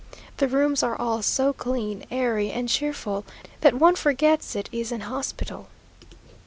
[0.37, 3.23] The rooms are all so clean, airy, and cheerful,
[3.59, 5.67] that one forgets it is an hospital.